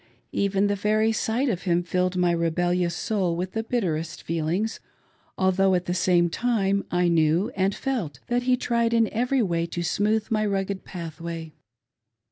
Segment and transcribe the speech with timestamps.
[0.31, 4.79] Even the very sight of him filled my rebellious soul with the bitterest feelings,
[5.37, 9.67] although, atp the same time; I knew and felt that he tried in every way
[9.67, 11.53] to sn^ooth my rugged pathway.